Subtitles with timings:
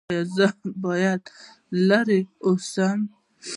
[0.09, 0.47] ایا زه
[0.83, 1.21] باید
[1.87, 2.99] لرې اوسم؟